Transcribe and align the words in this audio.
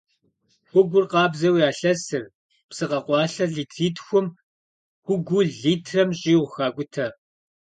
Хугур 0.69 1.05
къабзэу 1.11 1.55
ялъэсыр, 1.69 2.23
псы 2.69 2.85
къэкъуалъэ 2.89 3.45
литритхум 3.55 4.27
хугуу 5.05 5.43
литрэм 5.61 6.09
щӏигъу 6.19 6.51
хакӏутэ. 6.53 7.07